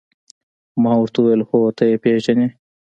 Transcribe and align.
ما 0.83 0.91
ورته 0.97 1.17
وویل: 1.21 1.41
هو، 1.49 1.59
ته 1.77 1.83
يې 1.89 1.97
پېژنې؟ 2.03 2.47